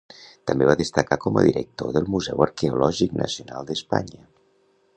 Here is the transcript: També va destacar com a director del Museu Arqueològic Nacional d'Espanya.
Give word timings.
També 0.51 0.67
va 0.69 0.75
destacar 0.79 1.17
com 1.25 1.35
a 1.41 1.43
director 1.49 1.93
del 1.97 2.09
Museu 2.15 2.41
Arqueològic 2.47 3.13
Nacional 3.21 3.69
d'Espanya. 3.69 4.27